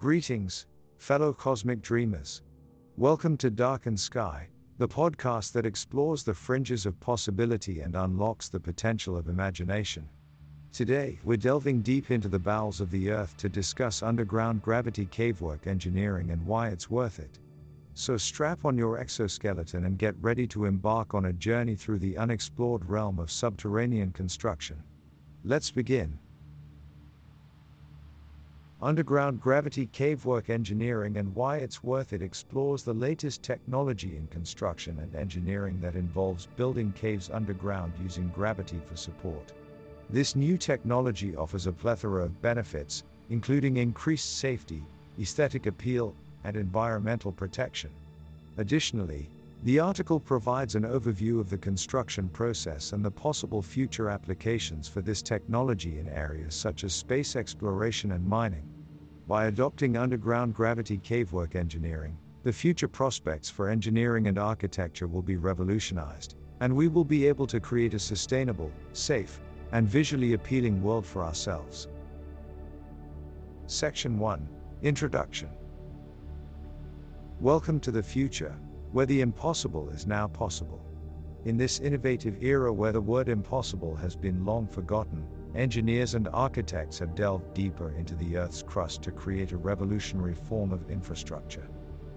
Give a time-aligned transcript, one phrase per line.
[0.00, 0.68] Greetings,
[0.98, 2.42] fellow cosmic dreamers.
[2.96, 8.60] Welcome to Darkened Sky, the podcast that explores the fringes of possibility and unlocks the
[8.60, 10.08] potential of imagination.
[10.72, 15.66] Today, we're delving deep into the bowels of the Earth to discuss underground gravity cavework
[15.66, 17.40] engineering and why it's worth it.
[17.94, 22.16] So strap on your exoskeleton and get ready to embark on a journey through the
[22.18, 24.80] unexplored realm of subterranean construction.
[25.42, 26.20] Let's begin.
[28.80, 34.96] Underground Gravity Cavework Engineering and Why It's Worth It explores the latest technology in construction
[35.00, 39.52] and engineering that involves building caves underground using gravity for support.
[40.10, 44.84] This new technology offers a plethora of benefits, including increased safety,
[45.20, 46.14] aesthetic appeal,
[46.44, 47.90] and environmental protection.
[48.58, 49.28] Additionally,
[49.64, 55.02] the article provides an overview of the construction process and the possible future applications for
[55.02, 58.62] this technology in areas such as space exploration and mining.
[59.26, 65.36] By adopting underground gravity cavework engineering, the future prospects for engineering and architecture will be
[65.36, 69.40] revolutionized, and we will be able to create a sustainable, safe,
[69.72, 71.88] and visually appealing world for ourselves.
[73.66, 74.48] Section 1
[74.82, 75.50] Introduction
[77.40, 78.56] Welcome to the future
[78.92, 80.84] where the impossible is now possible.
[81.44, 86.98] In this innovative era where the word impossible has been long forgotten, engineers and architects
[86.98, 91.68] have delved deeper into the Earth's crust to create a revolutionary form of infrastructure.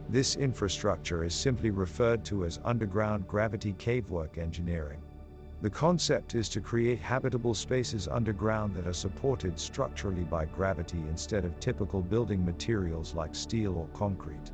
[0.10, 5.02] This infrastructure is simply referred to as underground gravity cavework engineering.
[5.62, 11.46] The concept is to create habitable spaces underground that are supported structurally by gravity instead
[11.46, 14.52] of typical building materials like steel or concrete.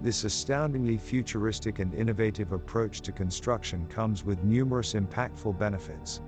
[0.00, 6.20] This astoundingly futuristic and innovative approach to construction comes with numerous impactful benefits.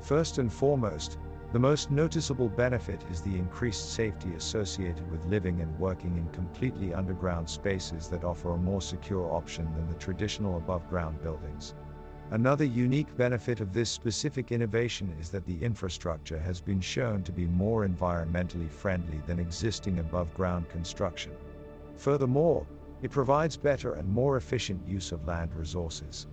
[0.00, 1.18] First and foremost,
[1.52, 6.92] the most noticeable benefit is the increased safety associated with living and working in completely
[6.94, 11.74] underground spaces that offer a more secure option than the traditional above ground buildings.
[12.32, 17.30] Another unique benefit of this specific innovation is that the infrastructure has been shown to
[17.30, 21.32] be more environmentally friendly than existing above ground construction.
[21.96, 22.66] Furthermore,
[23.02, 26.28] it provides better and more efficient use of land resources.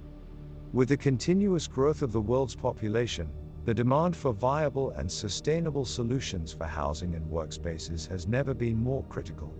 [0.71, 3.29] With the continuous growth of the world's population,
[3.65, 9.03] the demand for viable and sustainable solutions for housing and workspaces has never been more
[9.09, 9.53] critical.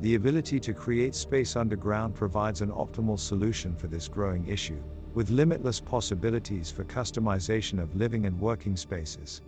[0.00, 4.82] The ability to create space underground provides an optimal solution for this growing issue,
[5.14, 9.42] with limitless possibilities for customization of living and working spaces.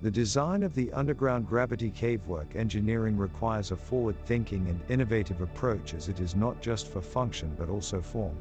[0.00, 5.92] The design of the underground gravity cavework engineering requires a forward thinking and innovative approach
[5.92, 8.36] as it is not just for function but also form.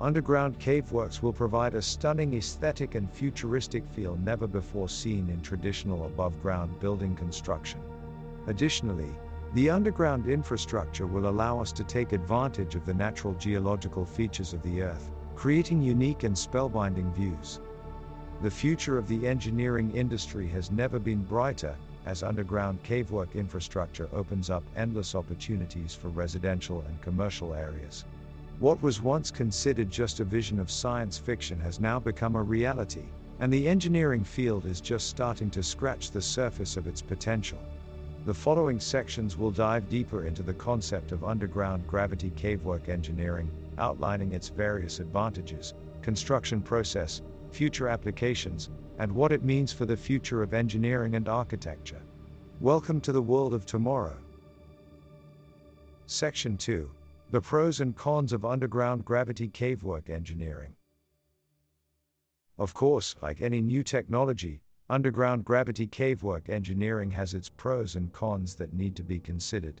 [0.00, 6.06] Underground caveworks will provide a stunning aesthetic and futuristic feel never before seen in traditional
[6.06, 7.80] above ground building construction.
[8.46, 9.10] Additionally,
[9.54, 14.62] the underground infrastructure will allow us to take advantage of the natural geological features of
[14.62, 17.60] the Earth, creating unique and spellbinding views.
[18.44, 21.74] The future of the engineering industry has never been brighter,
[22.04, 28.04] as underground cavework infrastructure opens up endless opportunities for residential and commercial areas.
[28.58, 33.04] What was once considered just a vision of science fiction has now become a reality,
[33.40, 37.60] and the engineering field is just starting to scratch the surface of its potential.
[38.26, 44.32] The following sections will dive deeper into the concept of underground gravity cavework engineering, outlining
[44.32, 45.72] its various advantages,
[46.02, 47.22] construction process,
[47.54, 52.02] future applications, and what it means for the future of engineering and architecture.
[52.60, 54.16] Welcome to the world of tomorrow.
[56.06, 56.90] Section 2
[57.30, 60.74] The Pros and Cons of Underground Gravity Cavework Engineering.
[62.58, 64.60] Of course, like any new technology,
[64.90, 69.80] underground gravity cavework engineering has its pros and cons that need to be considered.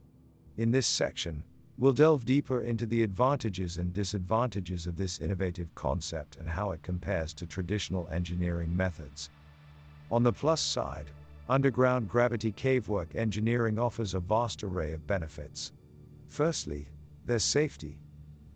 [0.56, 1.42] In this section,
[1.76, 6.82] We'll delve deeper into the advantages and disadvantages of this innovative concept and how it
[6.82, 9.28] compares to traditional engineering methods.
[10.08, 11.12] On the plus side,
[11.48, 15.72] underground gravity cavework engineering offers a vast array of benefits.
[16.28, 16.90] Firstly,
[17.24, 18.00] there's safety.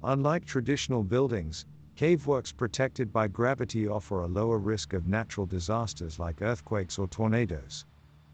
[0.01, 1.67] Unlike traditional buildings,
[1.97, 7.85] caveworks protected by gravity offer a lower risk of natural disasters like earthquakes or tornadoes.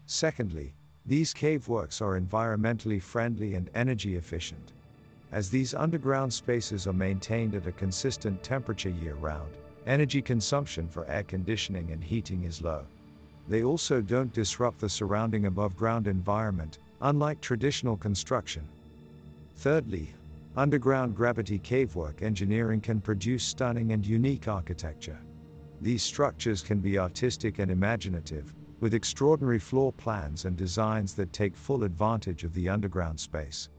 [0.05, 0.75] Secondly,
[1.07, 4.73] these caveworks are environmentally friendly and energy efficient.
[5.31, 9.51] As these underground spaces are maintained at a consistent temperature year round,
[9.85, 12.85] energy consumption for air conditioning and heating is low.
[13.47, 18.67] They also don't disrupt the surrounding above ground environment, unlike traditional construction.
[19.57, 20.11] Thirdly,
[20.57, 25.19] underground gravity cavework engineering can produce stunning and unique architecture.
[25.81, 28.53] These structures can be artistic and imaginative,
[28.85, 33.69] with extraordinary floor plans and designs that take full advantage of the underground space.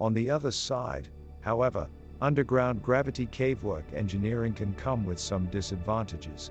[0.00, 1.06] On the other side,
[1.40, 1.86] however,
[2.20, 6.50] underground gravity cavework engineering can come with some disadvantages.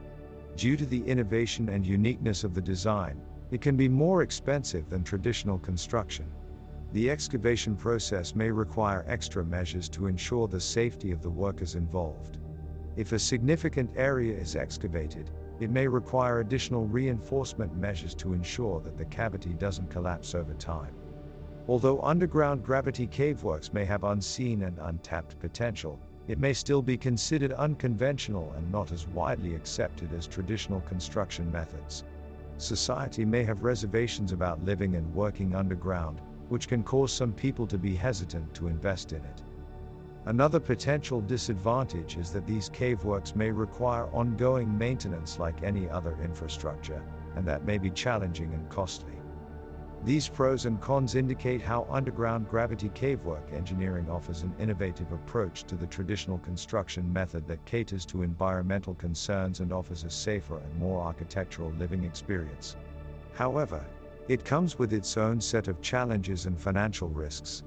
[0.56, 3.22] Due to the innovation and uniqueness of the design,
[3.52, 6.32] it can be more expensive than traditional construction.
[6.94, 12.38] The excavation process may require extra measures to ensure the safety of the workers involved.
[12.96, 18.98] If a significant area is excavated, it may require additional reinforcement measures to ensure that
[18.98, 20.94] the cavity doesn't collapse over time.
[21.68, 27.54] Although underground gravity caveworks may have unseen and untapped potential, it may still be considered
[27.54, 32.04] unconventional and not as widely accepted as traditional construction methods.
[32.58, 37.78] Society may have reservations about living and working underground, which can cause some people to
[37.78, 39.42] be hesitant to invest in it.
[40.26, 47.04] Another potential disadvantage is that these caveworks may require ongoing maintenance like any other infrastructure,
[47.36, 49.20] and that may be challenging and costly.
[50.06, 55.76] These pros and cons indicate how underground gravity cavework engineering offers an innovative approach to
[55.76, 61.02] the traditional construction method that caters to environmental concerns and offers a safer and more
[61.02, 62.76] architectural living experience.
[63.34, 63.86] However,
[64.30, 67.64] it comes with its own set of challenges and financial risks.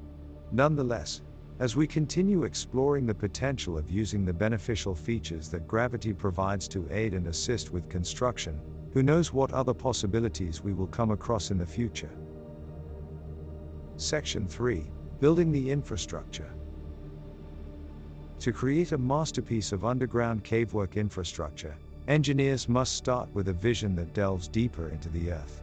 [0.52, 1.22] Nonetheless,
[1.58, 6.86] as we continue exploring the potential of using the beneficial features that gravity provides to
[6.90, 8.60] aid and assist with construction,
[8.92, 12.10] who knows what other possibilities we will come across in the future.
[13.96, 14.86] Section 3
[15.20, 16.50] Building the Infrastructure.
[18.40, 21.74] To create a masterpiece of underground cavework infrastructure,
[22.06, 25.62] engineers must start with a vision that delves deeper into the earth.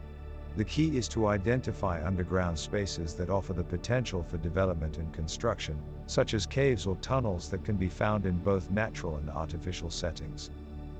[0.55, 5.79] The key is to identify underground spaces that offer the potential for development and construction,
[6.05, 10.51] such as caves or tunnels that can be found in both natural and artificial settings.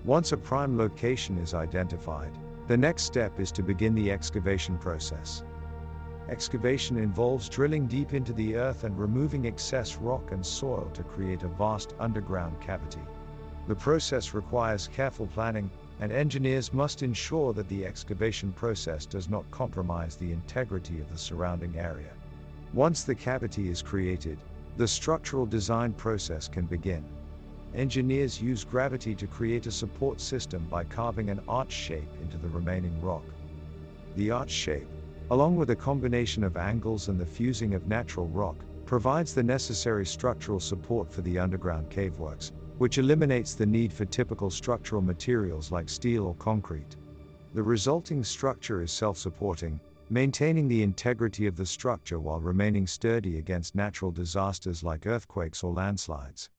[0.06, 2.32] Once a prime location is identified,
[2.68, 5.44] the next step is to begin the excavation process.
[6.30, 11.44] Excavation involves drilling deep into the earth and removing excess rock and soil to create
[11.44, 13.02] a vast underground cavity.
[13.68, 19.50] The process requires careful planning, and engineers must ensure that the excavation process does not
[19.52, 22.12] compromise the integrity of the surrounding area.
[22.74, 24.38] Once the cavity is created,
[24.78, 27.04] the structural design process can begin.
[27.76, 32.50] Engineers use gravity to create a support system by carving an arch shape into the
[32.50, 33.24] remaining rock.
[34.16, 34.88] The arch shape,
[35.32, 40.06] along with a combination of angles and the fusing of natural rock, provides the necessary
[40.06, 42.52] structural support for the underground caveworks,
[42.84, 46.98] which eliminates the need for typical structural materials like steel or concrete.
[47.54, 53.38] The resulting structure is self supporting, maintaining the integrity of the structure while remaining sturdy
[53.38, 56.50] against natural disasters like earthquakes or landslides.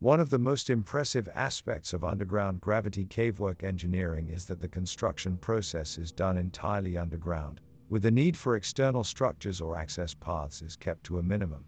[0.00, 5.36] One of the most impressive aspects of underground gravity cavework engineering is that the construction
[5.36, 10.74] process is done entirely underground, with the need for external structures or access paths is
[10.74, 11.64] kept to a minimum.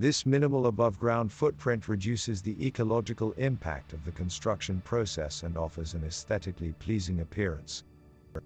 [0.00, 5.94] This minimal above ground footprint reduces the ecological impact of the construction process and offers
[5.94, 7.82] an aesthetically pleasing appearance.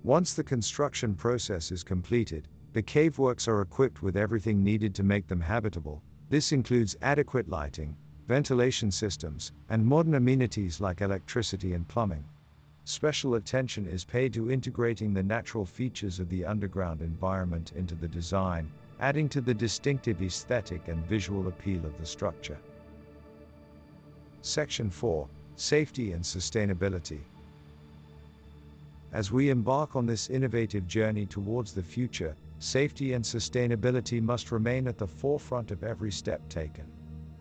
[0.03, 5.27] Once the construction process is completed, the caveworks are equipped with everything needed to make
[5.27, 6.01] them habitable.
[6.31, 12.25] This includes adequate lighting, ventilation systems, and modern amenities like electricity and plumbing.
[12.85, 18.09] Special attention is paid to integrating the natural features of the underground environment into the
[18.09, 18.71] design,
[19.03, 22.57] adding to the distinctive aesthetic and visual appeal of the structure.
[24.43, 27.19] Section 4 Safety and Sustainability.
[29.13, 34.87] As we embark on this innovative journey towards the future, safety and sustainability must remain
[34.87, 36.87] at the forefront of every step taken.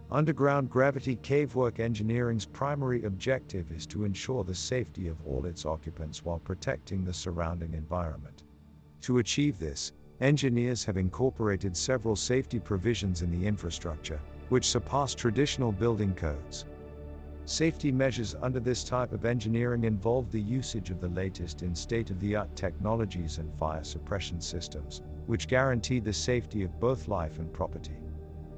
[0.10, 6.26] Underground gravity cavework engineering's primary objective is to ensure the safety of all its occupants
[6.26, 8.44] while protecting the surrounding environment.
[9.02, 15.72] To achieve this, engineers have incorporated several safety provisions in the infrastructure, which surpass traditional
[15.72, 16.66] building codes.
[17.46, 22.12] Safety measures under this type of engineering involve the usage of the latest in state
[22.12, 27.40] of the art technologies and fire suppression systems, which guarantee the safety of both life
[27.40, 27.98] and property.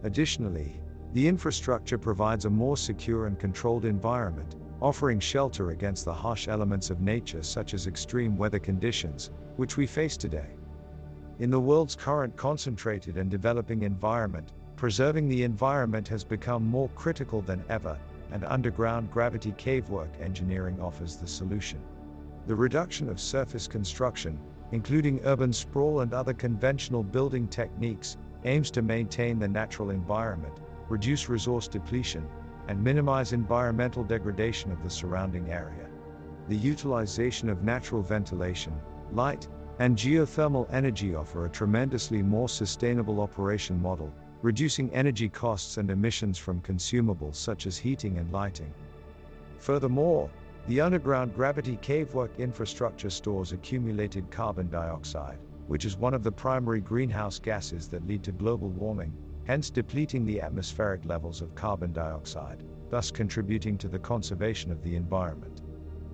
[0.04, 0.82] Additionally,
[1.14, 6.90] the infrastructure provides a more secure and controlled environment, offering shelter against the harsh elements
[6.90, 10.50] of nature such as extreme weather conditions, which we face today.
[11.40, 17.42] In the world's current concentrated and developing environment, preserving the environment has become more critical
[17.42, 17.98] than ever,
[18.32, 21.80] and underground gravity cavework engineering offers the solution.
[22.46, 24.40] The reduction of surface construction,
[24.72, 31.30] including urban sprawl and other conventional building techniques, aims to maintain the natural environment, reduce
[31.30, 32.28] resource depletion,
[32.68, 35.88] and minimize environmental degradation of the surrounding area.
[36.48, 38.74] The utilization of natural ventilation,
[39.12, 39.48] light,
[39.80, 46.38] and geothermal energy offer a tremendously more sustainable operation model, reducing energy costs and emissions
[46.38, 48.74] from consumables such as heating and lighting.
[49.58, 50.30] Furthermore,
[50.68, 56.82] the underground gravity cavework infrastructure stores accumulated carbon dioxide, which is one of the primary
[56.82, 59.14] greenhouse gases that lead to global warming,
[59.46, 64.96] hence depleting the atmospheric levels of carbon dioxide, thus contributing to the conservation of the
[64.96, 65.62] environment.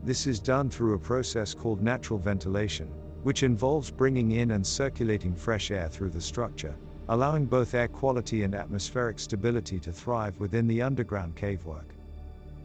[0.03, 2.89] This is done through a process called natural ventilation,
[3.23, 6.75] which involves bringing in and circulating fresh air through the structure,
[7.09, 11.95] allowing both air quality and atmospheric stability to thrive within the underground cavework.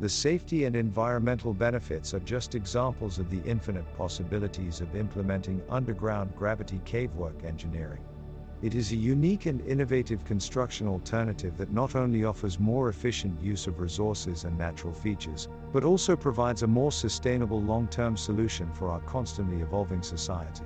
[0.00, 6.34] The safety and environmental benefits are just examples of the infinite possibilities of implementing underground
[6.37, 8.02] gravity cavework engineering.
[8.64, 13.66] It is a unique and innovative construction alternative that not only offers more efficient use
[13.66, 18.88] of resources and natural features, but also provides a more sustainable long term solution for
[18.88, 20.64] our constantly evolving society.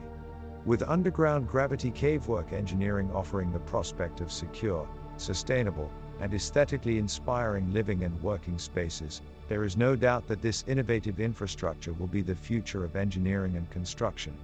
[0.64, 5.90] With underground gravity cavework engineering offering the prospect of secure, sustainable,
[6.20, 11.94] and aesthetically inspiring living and working spaces, there is no doubt that this innovative infrastructure
[11.94, 14.34] will be the future of engineering and construction.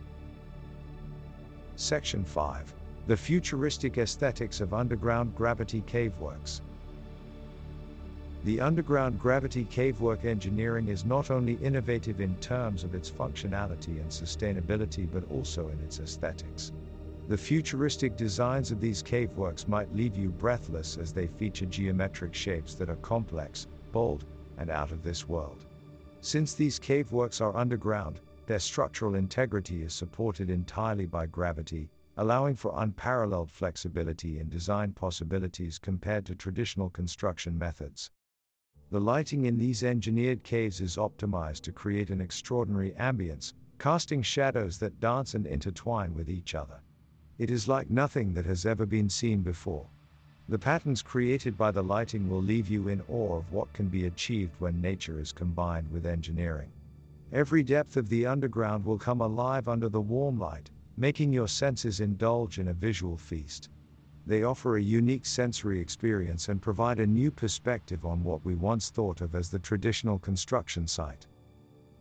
[1.76, 2.74] Section 5
[3.06, 6.62] The Futuristic Aesthetics of Underground Gravity Caveworks.
[8.44, 14.08] The underground gravity cavework engineering is not only innovative in terms of its functionality and
[14.10, 16.72] sustainability but also in its aesthetics.
[17.28, 22.74] The futuristic designs of these caveworks might leave you breathless as they feature geometric shapes
[22.76, 24.24] that are complex, bold,
[24.56, 25.66] and out of this world.
[26.22, 32.72] Since these caveworks are underground, their structural integrity is supported entirely by gravity, allowing for
[32.76, 38.10] unparalleled flexibility in design possibilities compared to traditional construction methods.
[38.90, 44.78] The lighting in these engineered caves is optimized to create an extraordinary ambience, casting shadows
[44.78, 46.80] that dance and intertwine with each other.
[47.38, 49.88] It is like nothing that has ever been seen before.
[50.48, 54.04] The patterns created by the lighting will leave you in awe of what can be
[54.06, 56.70] achieved when nature is combined with engineering.
[57.32, 62.00] Every depth of the underground will come alive under the warm light, making your senses
[62.00, 63.68] indulge in a visual feast.
[64.26, 68.90] They offer a unique sensory experience and provide a new perspective on what we once
[68.90, 71.26] thought of as the traditional construction site.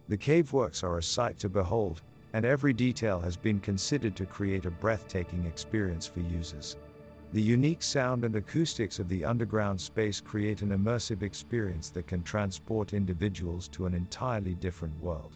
[0.08, 2.02] The caveworks are a sight to behold,
[2.34, 6.78] and every detail has been considered to create a breathtaking experience for users.
[7.34, 12.22] The unique sound and acoustics of the underground space create an immersive experience that can
[12.22, 15.32] transport individuals to an entirely different world.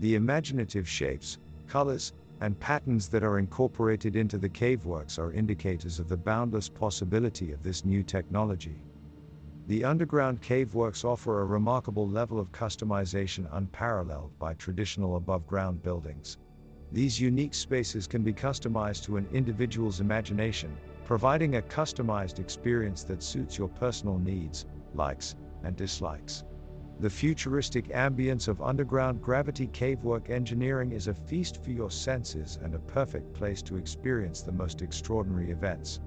[0.00, 1.38] The imaginative shapes,
[1.68, 7.52] colors, and patterns that are incorporated into the caveworks are indicators of the boundless possibility
[7.52, 8.76] of this new technology.
[9.66, 16.38] The underground caveworks offer a remarkable level of customization unparalleled by traditional above ground buildings.
[16.90, 23.22] These unique spaces can be customized to an individual's imagination, providing a customized experience that
[23.22, 24.64] suits your personal needs,
[24.94, 26.44] likes, and dislikes.
[27.00, 32.74] The futuristic ambience of underground gravity cavework engineering is a feast for your senses and
[32.74, 36.00] a perfect place to experience the most extraordinary events.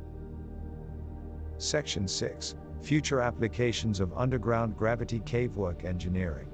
[1.58, 6.48] Section 6 future applications of underground gravity cavework engineering.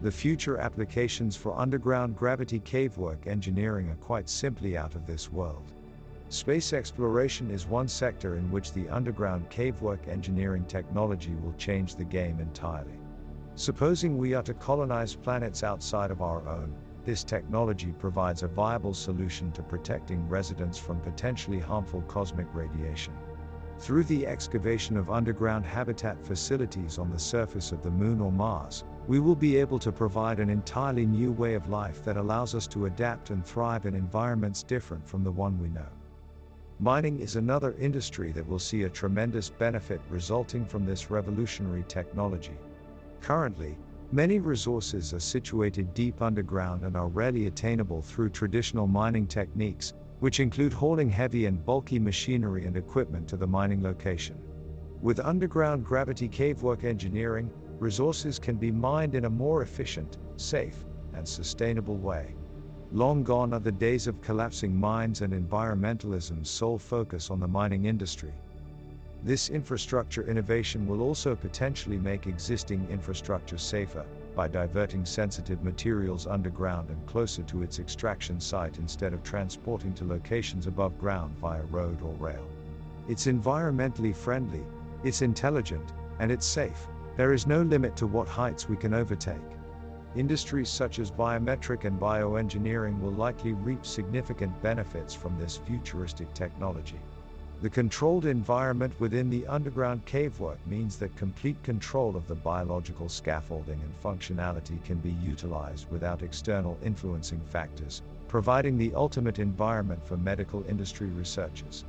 [0.00, 5.72] The future applications for underground gravity cavework engineering are quite simply out of this world.
[6.30, 12.04] Space exploration is one sector in which the underground cavework engineering technology will change the
[12.04, 12.98] game entirely.
[13.54, 18.92] Supposing we are to colonize planets outside of our own, this technology provides a viable
[18.92, 23.14] solution to protecting residents from potentially harmful cosmic radiation.
[23.78, 28.84] Through the excavation of underground habitat facilities on the surface of the Moon or Mars,
[29.06, 32.66] we will be able to provide an entirely new way of life that allows us
[32.66, 35.88] to adapt and thrive in environments different from the one we know.
[36.80, 42.56] Mining is another industry that will see a tremendous benefit resulting from this revolutionary technology.
[43.20, 43.76] Currently,
[44.12, 50.38] many resources are situated deep underground and are rarely attainable through traditional mining techniques, which
[50.38, 54.36] include hauling heavy and bulky machinery and equipment to the mining location.
[55.02, 61.26] With underground gravity cavework engineering, resources can be mined in a more efficient, safe, and
[61.26, 62.36] sustainable way.
[62.90, 67.84] Long gone are the days of collapsing mines and environmentalism's sole focus on the mining
[67.84, 68.32] industry.
[69.22, 76.88] This infrastructure innovation will also potentially make existing infrastructure safer, by diverting sensitive materials underground
[76.88, 82.00] and closer to its extraction site instead of transporting to locations above ground via road
[82.00, 82.48] or rail.
[83.06, 84.62] It's environmentally friendly,
[85.04, 86.86] it's intelligent, and it's safe.
[87.16, 89.57] There is no limit to what heights we can overtake.
[90.18, 96.98] Industries such as biometric and bioengineering will likely reap significant benefits from this futuristic technology.
[97.62, 103.80] The controlled environment within the underground cavework means that complete control of the biological scaffolding
[103.80, 110.64] and functionality can be utilized without external influencing factors, providing the ultimate environment for medical
[110.68, 111.84] industry researchers.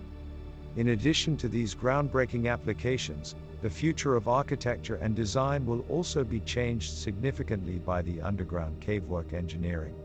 [0.75, 6.39] In addition to these groundbreaking applications, the future of architecture and design will also be
[6.39, 9.95] changed significantly by the underground cavework engineering.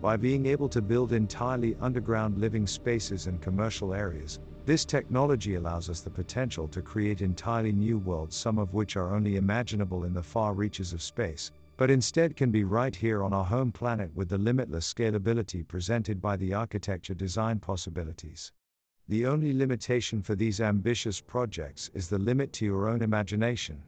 [0.00, 5.90] By being able to build entirely underground living spaces and commercial areas, this technology allows
[5.90, 10.14] us the potential to create entirely new worlds, some of which are only imaginable in
[10.14, 14.10] the far reaches of space, but instead can be right here on our home planet
[14.14, 18.52] with the limitless scalability presented by the architecture design possibilities.
[19.06, 23.82] The only limitation for these ambitious projects is the limit to your own imagination.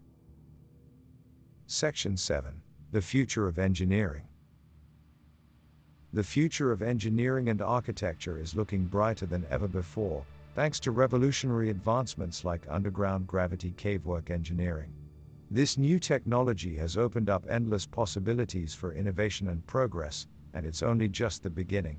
[1.66, 2.60] Section 7
[2.92, 4.28] The Future of Engineering.
[6.12, 10.22] The future of engineering and architecture is looking brighter than ever before,
[10.54, 14.92] thanks to revolutionary advancements like underground gravity cavework engineering.
[15.50, 21.08] This new technology has opened up endless possibilities for innovation and progress, and it's only
[21.08, 21.98] just the beginning.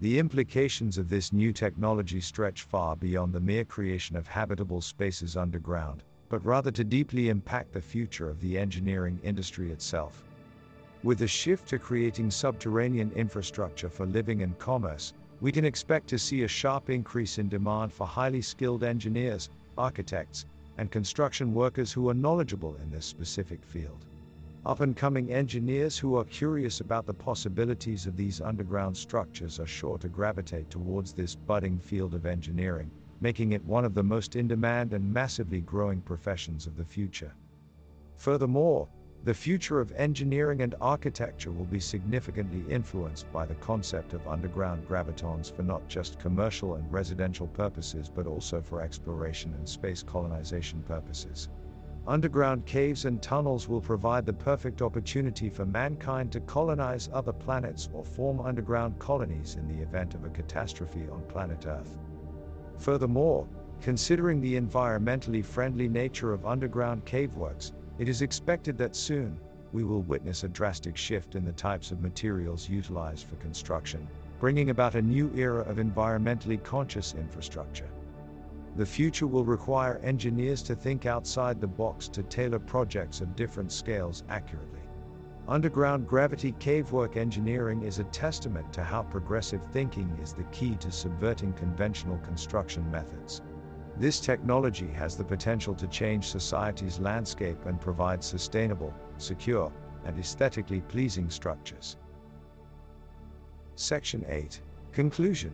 [0.00, 5.36] The implications of this new technology stretch far beyond the mere creation of habitable spaces
[5.36, 10.22] underground, but rather to deeply impact the future of the engineering industry itself.
[11.02, 16.18] With a shift to creating subterranean infrastructure for living and commerce, we can expect to
[16.18, 22.08] see a sharp increase in demand for highly skilled engineers, architects, and construction workers who
[22.08, 24.04] are knowledgeable in this specific field.
[24.66, 29.66] Up and coming engineers who are curious about the possibilities of these underground structures are
[29.66, 34.34] sure to gravitate towards this budding field of engineering, making it one of the most
[34.34, 37.32] in demand and massively growing professions of the future.
[38.16, 38.88] Furthermore,
[39.24, 44.86] the future of engineering and architecture will be significantly influenced by the concept of underground
[44.88, 50.82] gravitons for not just commercial and residential purposes but also for exploration and space colonization
[50.82, 51.48] purposes.
[52.08, 57.90] Underground caves and tunnels will provide the perfect opportunity for mankind to colonize other planets
[57.92, 61.98] or form underground colonies in the event of a catastrophe on planet Earth.
[62.78, 63.46] Furthermore,
[63.82, 69.38] considering the environmentally friendly nature of underground caveworks, it is expected that soon,
[69.74, 74.08] we will witness a drastic shift in the types of materials utilized for construction,
[74.40, 77.90] bringing about a new era of environmentally conscious infrastructure.
[78.78, 83.72] The future will require engineers to think outside the box to tailor projects of different
[83.72, 84.78] scales accurately.
[85.48, 90.92] Underground gravity cavework engineering is a testament to how progressive thinking is the key to
[90.92, 93.42] subverting conventional construction methods.
[93.96, 99.72] This technology has the potential to change society's landscape and provide sustainable, secure,
[100.04, 101.96] and aesthetically pleasing structures.
[103.74, 104.60] Section 8
[104.92, 105.52] Conclusion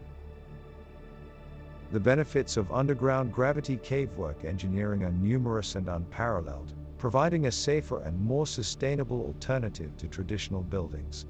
[1.94, 8.20] The benefits of underground gravity cavework engineering are numerous and unparalleled, providing a safer and
[8.20, 11.26] more sustainable alternative to traditional buildings.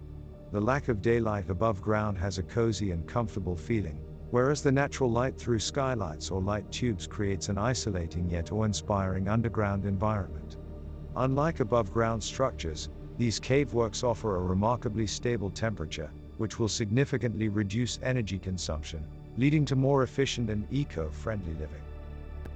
[0.52, 3.98] The lack of daylight above ground has a cozy and comfortable feeling,
[4.30, 9.84] whereas the natural light through skylights or light tubes creates an isolating yet awe-inspiring underground
[9.84, 10.56] environment.
[11.16, 18.38] Unlike above-ground structures, these caveworks offer a remarkably stable temperature, which will significantly reduce energy
[18.38, 19.04] consumption,
[19.36, 21.82] leading to more efficient and eco-friendly living.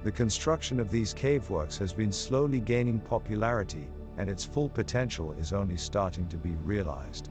[0.03, 3.87] The construction of these caveworks has been slowly gaining popularity,
[4.17, 7.29] and its full potential is only starting to be realized.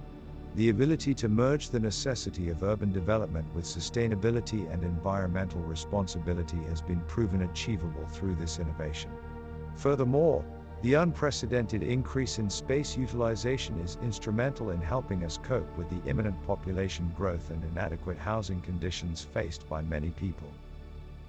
[0.55, 6.83] The ability to merge the necessity of urban development with sustainability and environmental responsibility has
[6.83, 9.11] been proven achievable through this innovation.
[9.77, 10.45] Furthermore,
[10.81, 16.37] the unprecedented increase in space utilization is instrumental in helping us cope with the imminent
[16.47, 20.49] population growth and inadequate housing conditions faced by many people.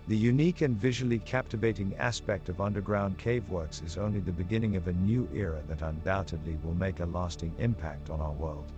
[0.08, 4.94] The unique and visually captivating aspect of underground caveworks is only the beginning of a
[4.94, 8.72] new era that undoubtedly will make a lasting impact on our world.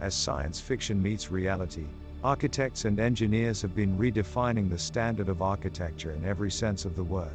[0.00, 1.86] As science fiction meets reality,
[2.24, 7.04] architects and engineers have been redefining the standard of architecture in every sense of the
[7.04, 7.34] word.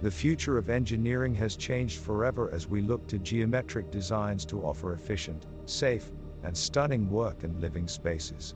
[0.00, 4.92] The future of engineering has changed forever as we look to geometric designs to offer
[4.92, 6.12] efficient, safe,
[6.44, 8.54] and stunning work and living spaces.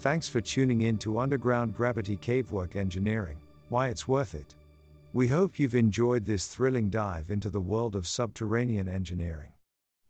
[0.00, 3.38] Thanks for tuning in to Underground Gravity Cavework Engineering,
[3.70, 4.54] why it's worth it.
[5.12, 9.52] We hope you've enjoyed this thrilling dive into the world of subterranean engineering.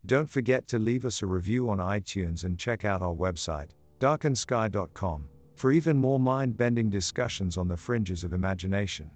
[0.06, 5.24] Don't forget to leave us a review on iTunes and check out our website, darkensky.com,
[5.60, 9.10] for even more mind bending discussions on the fringes of imagination.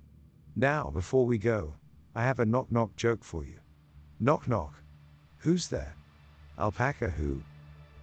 [0.56, 1.72] Now, before we go,
[2.14, 3.58] I have a knock knock joke for you.
[4.20, 4.74] Knock knock.
[5.38, 5.94] Who's there?
[6.58, 7.42] Alpaca who?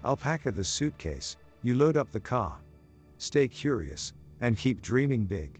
[0.03, 2.57] Alpaca the suitcase, you load up the car.
[3.19, 5.59] Stay curious, and keep dreaming big.